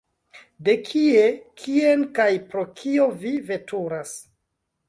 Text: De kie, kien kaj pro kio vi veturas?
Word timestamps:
De 0.69 0.73
kie, 0.87 1.25
kien 1.63 2.07
kaj 2.21 2.29
pro 2.55 2.65
kio 2.81 3.09
vi 3.21 3.37
veturas? 3.51 4.19